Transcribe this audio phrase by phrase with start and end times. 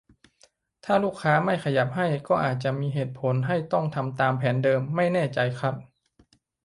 [0.85, 4.81] ถ้าลูกค้าไม่ขยับให้ ก็อาจจะมีเหตุผลให้ต้องทำตามแผนเดิม?
[4.95, 5.75] ไม่แน่ใจครับ